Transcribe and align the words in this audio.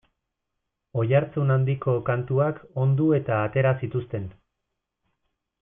Oihartzun 1.01 1.53
handiko 1.57 1.95
kantuak 2.09 2.57
ondu 2.87 3.13
eta 3.21 3.39
atera 3.49 3.77
zituzten. 3.85 4.29